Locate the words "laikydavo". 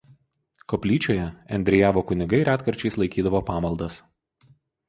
3.03-3.43